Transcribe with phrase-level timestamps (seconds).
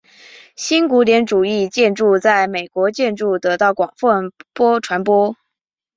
[0.55, 4.31] 新古典主义建筑在美国建筑得到广泛
[4.81, 5.35] 传播。